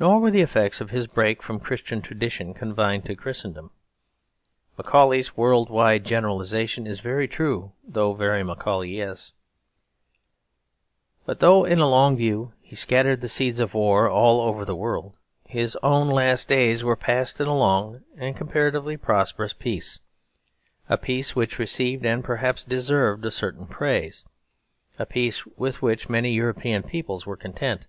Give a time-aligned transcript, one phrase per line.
[0.00, 3.70] Nor were the effects of his break from Christian tradition confined to Christendom;
[4.76, 9.30] Macaulay's world wide generalisation is very true though very Macaulayese.
[11.24, 14.74] But though, in a long view, he scattered the seeds of war all over the
[14.74, 20.00] world, his own last days were passed in a long and comparatively prosperous peace;
[20.88, 24.24] a peace which received and perhaps deserved a certain praise:
[24.98, 27.86] a peace with which many European peoples were content.